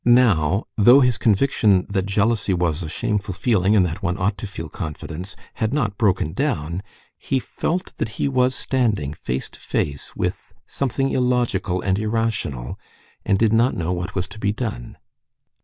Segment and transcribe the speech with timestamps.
[0.03, 4.47] Now, though his conviction that jealousy was a shameful feeling and that one ought to
[4.47, 6.81] feel confidence, had not broken down,
[7.19, 12.79] he felt that he was standing face to face with something illogical and irrational,
[13.27, 14.97] and did not know what was to be done.